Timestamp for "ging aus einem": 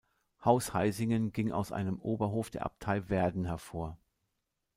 1.31-1.99